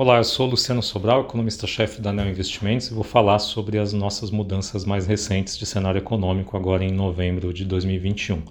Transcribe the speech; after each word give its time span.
Olá, 0.00 0.18
eu 0.18 0.22
sou 0.22 0.46
Luciano 0.46 0.80
Sobral, 0.80 1.22
economista-chefe 1.22 2.00
da 2.00 2.12
Neo 2.12 2.28
Investimentos 2.28 2.86
e 2.86 2.94
vou 2.94 3.02
falar 3.02 3.40
sobre 3.40 3.78
as 3.78 3.92
nossas 3.92 4.30
mudanças 4.30 4.84
mais 4.84 5.08
recentes 5.08 5.58
de 5.58 5.66
cenário 5.66 5.98
econômico 5.98 6.56
agora 6.56 6.84
em 6.84 6.92
novembro 6.92 7.52
de 7.52 7.64
2021. 7.64 8.44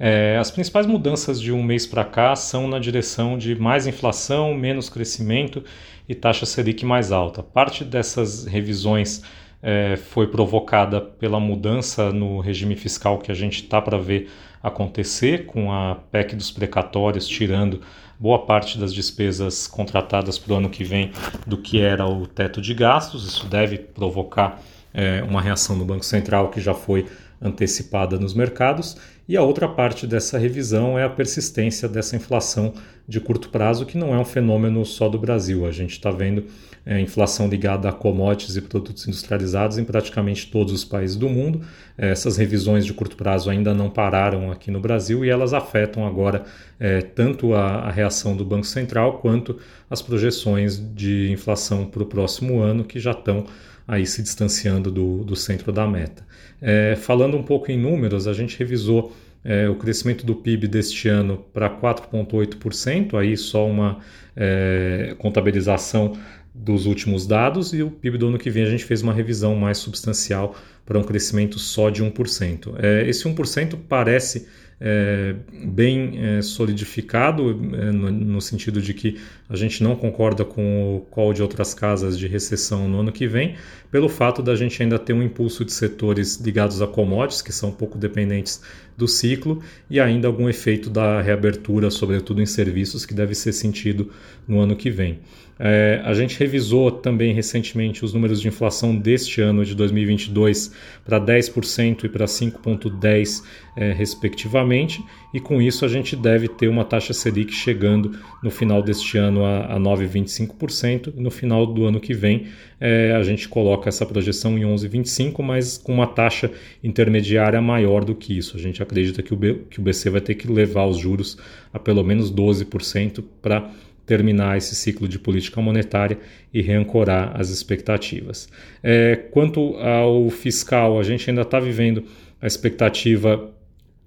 É, 0.00 0.38
as 0.40 0.50
principais 0.50 0.86
mudanças 0.86 1.38
de 1.38 1.52
um 1.52 1.62
mês 1.62 1.86
para 1.86 2.02
cá 2.02 2.34
são 2.34 2.66
na 2.66 2.78
direção 2.78 3.36
de 3.36 3.54
mais 3.54 3.86
inflação, 3.86 4.54
menos 4.54 4.88
crescimento 4.88 5.62
e 6.08 6.14
taxa 6.14 6.46
Selic 6.46 6.82
mais 6.82 7.12
alta. 7.12 7.42
Parte 7.42 7.84
dessas 7.84 8.46
revisões 8.46 9.22
é, 9.68 9.96
foi 9.96 10.28
provocada 10.28 11.00
pela 11.00 11.40
mudança 11.40 12.12
no 12.12 12.38
regime 12.38 12.76
fiscal 12.76 13.18
que 13.18 13.32
a 13.32 13.34
gente 13.34 13.64
está 13.64 13.82
para 13.82 13.98
ver 13.98 14.30
acontecer, 14.62 15.44
com 15.46 15.72
a 15.72 15.96
PEC 16.12 16.36
dos 16.36 16.52
precatórios 16.52 17.26
tirando 17.26 17.80
boa 18.16 18.46
parte 18.46 18.78
das 18.78 18.94
despesas 18.94 19.66
contratadas 19.66 20.38
para 20.38 20.54
o 20.54 20.56
ano 20.58 20.70
que 20.70 20.84
vem 20.84 21.10
do 21.44 21.56
que 21.58 21.80
era 21.80 22.06
o 22.06 22.28
teto 22.28 22.62
de 22.62 22.72
gastos. 22.74 23.26
Isso 23.26 23.48
deve 23.48 23.76
provocar 23.76 24.62
é, 24.94 25.24
uma 25.24 25.42
reação 25.42 25.74
no 25.74 25.84
Banco 25.84 26.04
Central 26.04 26.48
que 26.48 26.60
já 26.60 26.72
foi 26.72 27.04
antecipada 27.40 28.18
nos 28.18 28.34
mercados. 28.34 28.96
E 29.28 29.36
a 29.36 29.42
outra 29.42 29.68
parte 29.68 30.06
dessa 30.06 30.38
revisão 30.38 30.98
é 30.98 31.04
a 31.04 31.10
persistência 31.10 31.88
dessa 31.88 32.14
inflação 32.14 32.72
de 33.08 33.20
curto 33.20 33.48
prazo, 33.48 33.84
que 33.84 33.98
não 33.98 34.14
é 34.14 34.18
um 34.18 34.24
fenômeno 34.24 34.84
só 34.84 35.08
do 35.08 35.18
Brasil. 35.18 35.66
A 35.66 35.72
gente 35.72 35.92
está 35.92 36.10
vendo 36.10 36.44
é, 36.84 37.00
inflação 37.00 37.48
ligada 37.48 37.88
a 37.88 37.92
commodities 37.92 38.56
e 38.56 38.62
produtos 38.62 39.06
industrializados 39.08 39.78
em 39.78 39.84
praticamente 39.84 40.48
todos 40.48 40.72
os 40.72 40.84
países 40.84 41.16
do 41.16 41.28
mundo. 41.28 41.62
É, 41.98 42.10
essas 42.10 42.36
revisões 42.36 42.86
de 42.86 42.92
curto 42.92 43.16
prazo 43.16 43.50
ainda 43.50 43.74
não 43.74 43.90
pararam 43.90 44.52
aqui 44.52 44.70
no 44.70 44.80
Brasil 44.80 45.24
e 45.24 45.28
elas 45.28 45.52
afetam 45.52 46.06
agora 46.06 46.44
é, 46.78 47.00
tanto 47.00 47.52
a, 47.54 47.80
a, 47.80 47.90
reação 47.90 48.36
do 48.36 48.44
Banco 48.44 48.66
Central 48.66 49.18
quanto 49.18 49.58
as 49.90 50.00
projeções 50.00 50.80
de 50.94 51.30
inflação 51.32 51.84
para 51.84 52.04
o 52.04 52.06
próximo 52.06 52.60
ano, 52.60 52.84
que 52.84 53.00
já 53.00 53.10
estão 53.10 53.46
aí 53.86 54.06
se 54.06 54.22
distanciando 54.22 54.90
do, 54.90 55.24
do 55.24 55.36
centro 55.36 55.72
da 55.72 55.86
meta. 55.86 56.26
É, 56.60 56.96
falando 56.96 57.36
um 57.36 57.42
pouco 57.42 57.70
em 57.70 57.78
números, 57.78 58.26
a 58.26 58.32
gente 58.32 58.58
revisou 58.58 59.14
é, 59.44 59.68
o 59.68 59.76
crescimento 59.76 60.26
do 60.26 60.34
PIB 60.34 60.66
deste 60.66 61.08
ano 61.08 61.44
para 61.52 61.70
4,8%, 61.70 63.14
aí 63.18 63.36
só 63.36 63.66
uma 63.66 63.98
é, 64.34 65.14
contabilização 65.18 66.18
dos 66.52 66.86
últimos 66.86 67.26
dados 67.26 67.72
e 67.72 67.82
o 67.82 67.90
PIB 67.90 68.18
do 68.18 68.28
ano 68.28 68.38
que 68.38 68.50
vem 68.50 68.64
a 68.64 68.70
gente 68.70 68.84
fez 68.84 69.02
uma 69.02 69.12
revisão 69.12 69.54
mais 69.54 69.78
substancial 69.78 70.56
para 70.86 70.98
um 70.98 71.02
crescimento 71.02 71.58
só 71.58 71.90
de 71.90 72.02
1%. 72.02 72.74
É, 72.78 73.08
esse 73.08 73.24
1% 73.24 73.76
parece 73.88 74.46
é, 74.78 75.34
bem 75.64 76.18
é, 76.22 76.42
solidificado, 76.42 77.50
é, 77.74 77.90
no, 77.90 78.10
no, 78.10 78.40
sentido 78.42 78.80
de 78.80 78.92
que 78.92 79.18
a 79.48 79.56
gente 79.56 79.82
não 79.82 79.96
concorda 79.96 80.44
com 80.44 80.96
o 80.96 81.00
call 81.00 81.32
de 81.32 81.42
outras 81.42 81.72
casas 81.72 82.18
de 82.18 82.26
recessão 82.26 82.86
no 82.86 83.00
ano 83.00 83.10
que 83.10 83.26
vem, 83.26 83.54
pelo 83.90 84.08
fato 84.08 84.42
da 84.42 84.54
gente 84.54 84.82
ainda 84.82 84.98
ter 84.98 85.14
um 85.14 85.22
impulso 85.22 85.64
de 85.64 85.72
setores 85.72 86.36
ligados 86.36 86.82
a 86.82 86.86
commodities, 86.86 87.40
que 87.40 87.52
são 87.52 87.72
pouco 87.72 87.96
dependentes 87.96 88.60
do 88.96 89.08
ciclo, 89.08 89.62
e 89.88 89.98
ainda 89.98 90.28
algum 90.28 90.48
efeito 90.48 90.90
da 90.90 91.22
reabertura, 91.22 91.90
sobretudo 91.90 92.42
em 92.42 92.46
serviços, 92.46 93.06
que 93.06 93.14
deve 93.14 93.34
ser 93.34 93.52
sentido 93.52 94.10
no 94.46 94.60
ano 94.60 94.76
que 94.76 94.90
vem. 94.90 95.20
É, 95.58 96.02
a 96.04 96.12
gente 96.12 96.38
revisou 96.38 96.90
também 96.90 97.32
recentemente 97.32 98.04
os 98.04 98.12
números 98.12 98.42
de 98.42 98.48
inflação 98.48 98.94
deste 98.94 99.40
ano 99.40 99.64
de 99.64 99.74
2022 99.74 100.70
para 101.04 101.20
10% 101.20 102.04
e 102.04 102.08
para 102.08 102.26
5,10% 102.26 103.42
é, 103.76 103.92
respectivamente, 103.92 105.04
e 105.34 105.38
com 105.38 105.60
isso 105.60 105.84
a 105.84 105.88
gente 105.88 106.16
deve 106.16 106.48
ter 106.48 106.66
uma 106.66 106.82
taxa 106.82 107.12
Selic 107.12 107.52
chegando 107.52 108.18
no 108.42 108.50
final 108.50 108.82
deste 108.82 109.18
ano 109.18 109.44
a, 109.44 109.76
a 109.76 109.78
9,25%, 109.78 111.12
e 111.14 111.20
no 111.20 111.30
final 111.30 111.66
do 111.66 111.84
ano 111.84 112.00
que 112.00 112.14
vem 112.14 112.46
é, 112.80 113.12
a 113.12 113.22
gente 113.22 113.48
coloca 113.48 113.88
essa 113.88 114.06
projeção 114.06 114.58
em 114.58 114.62
11,25%, 114.62 115.42
mas 115.42 115.76
com 115.76 115.92
uma 115.92 116.06
taxa 116.06 116.50
intermediária 116.82 117.60
maior 117.60 118.04
do 118.04 118.14
que 118.14 118.36
isso. 118.36 118.56
A 118.56 118.60
gente 118.60 118.82
acredita 118.82 119.22
que 119.22 119.34
o, 119.34 119.36
B, 119.36 119.60
que 119.70 119.78
o 119.78 119.82
BC 119.82 120.10
vai 120.10 120.20
ter 120.20 120.34
que 120.34 120.50
levar 120.50 120.86
os 120.86 120.96
juros 120.96 121.36
a 121.72 121.78
pelo 121.78 122.02
menos 122.02 122.32
12% 122.32 123.22
para 123.42 123.70
terminar 124.06 124.56
esse 124.56 124.74
ciclo 124.74 125.08
de 125.08 125.18
política 125.18 125.60
monetária 125.60 126.18
e 126.54 126.62
reancorar 126.62 127.38
as 127.38 127.50
expectativas. 127.50 128.48
É, 128.82 129.16
quanto 129.30 129.76
ao 129.76 130.30
fiscal, 130.30 130.98
a 130.98 131.02
gente 131.02 131.28
ainda 131.28 131.42
está 131.42 131.58
vivendo 131.58 132.04
a 132.40 132.46
expectativa 132.46 133.50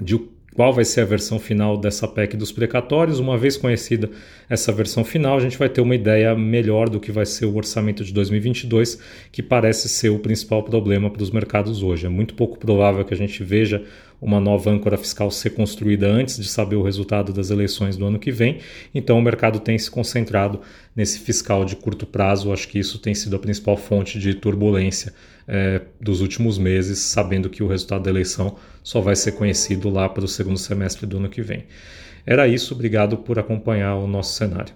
de 0.00 0.20
qual 0.56 0.72
vai 0.72 0.86
ser 0.86 1.02
a 1.02 1.04
versão 1.04 1.38
final 1.38 1.76
dessa 1.76 2.08
PEC 2.08 2.34
dos 2.34 2.50
precatórios. 2.50 3.18
Uma 3.18 3.36
vez 3.36 3.58
conhecida 3.58 4.10
essa 4.48 4.72
versão 4.72 5.04
final, 5.04 5.36
a 5.36 5.40
gente 5.40 5.58
vai 5.58 5.68
ter 5.68 5.82
uma 5.82 5.94
ideia 5.94 6.34
melhor 6.34 6.88
do 6.88 6.98
que 6.98 7.12
vai 7.12 7.26
ser 7.26 7.44
o 7.44 7.54
orçamento 7.54 8.02
de 8.02 8.12
2022, 8.12 8.98
que 9.30 9.42
parece 9.42 9.86
ser 9.86 10.08
o 10.08 10.18
principal 10.18 10.62
problema 10.62 11.10
para 11.10 11.22
os 11.22 11.30
mercados 11.30 11.82
hoje. 11.82 12.06
É 12.06 12.08
muito 12.08 12.34
pouco 12.34 12.58
provável 12.58 13.04
que 13.04 13.12
a 13.12 13.16
gente 13.16 13.44
veja 13.44 13.84
uma 14.20 14.40
nova 14.40 14.70
âncora 14.70 14.96
fiscal 14.96 15.30
ser 15.30 15.50
construída 15.50 16.06
antes 16.06 16.36
de 16.36 16.48
saber 16.48 16.76
o 16.76 16.82
resultado 16.82 17.32
das 17.32 17.50
eleições 17.50 17.96
do 17.96 18.06
ano 18.06 18.18
que 18.18 18.32
vem. 18.32 18.58
Então 18.94 19.18
o 19.18 19.22
mercado 19.22 19.60
tem 19.60 19.78
se 19.78 19.90
concentrado 19.90 20.60
nesse 20.94 21.18
fiscal 21.20 21.64
de 21.64 21.76
curto 21.76 22.06
prazo. 22.06 22.52
Acho 22.52 22.68
que 22.68 22.78
isso 22.78 22.98
tem 22.98 23.14
sido 23.14 23.36
a 23.36 23.38
principal 23.38 23.76
fonte 23.76 24.18
de 24.18 24.34
turbulência 24.34 25.12
é, 25.46 25.82
dos 26.00 26.20
últimos 26.20 26.58
meses, 26.58 26.98
sabendo 26.98 27.50
que 27.50 27.62
o 27.62 27.68
resultado 27.68 28.02
da 28.04 28.10
eleição 28.10 28.56
só 28.82 29.00
vai 29.00 29.16
ser 29.16 29.32
conhecido 29.32 29.90
lá 29.90 30.08
para 30.08 30.24
o 30.24 30.28
segundo 30.28 30.58
semestre 30.58 31.06
do 31.06 31.18
ano 31.18 31.28
que 31.28 31.42
vem. 31.42 31.64
Era 32.24 32.48
isso, 32.48 32.74
obrigado 32.74 33.18
por 33.18 33.38
acompanhar 33.38 33.94
o 33.96 34.06
nosso 34.06 34.34
cenário. 34.34 34.74